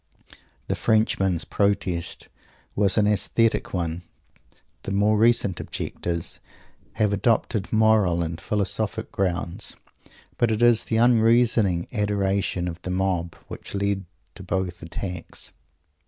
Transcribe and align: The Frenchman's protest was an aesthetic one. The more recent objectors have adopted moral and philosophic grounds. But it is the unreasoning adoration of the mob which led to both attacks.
The 0.67 0.73
Frenchman's 0.73 1.45
protest 1.45 2.27
was 2.75 2.97
an 2.97 3.05
aesthetic 3.05 3.71
one. 3.71 4.01
The 4.81 4.89
more 4.91 5.15
recent 5.15 5.59
objectors 5.59 6.39
have 6.93 7.13
adopted 7.13 7.71
moral 7.71 8.23
and 8.23 8.41
philosophic 8.41 9.11
grounds. 9.11 9.75
But 10.39 10.49
it 10.49 10.63
is 10.63 10.85
the 10.85 10.97
unreasoning 10.97 11.87
adoration 11.93 12.67
of 12.67 12.81
the 12.81 12.89
mob 12.89 13.35
which 13.47 13.75
led 13.75 14.05
to 14.33 14.41
both 14.41 14.81
attacks. 14.81 15.51